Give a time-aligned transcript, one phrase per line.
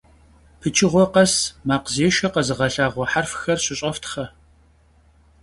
[0.59, 1.33] Pıçığue khes
[1.67, 4.25] makhzêşşe khezığelhağue herfxer şış'eftxhe!